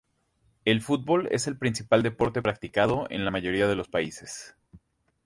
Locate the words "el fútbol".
0.65-1.27